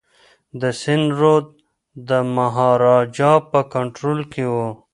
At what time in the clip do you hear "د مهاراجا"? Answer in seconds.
2.09-3.33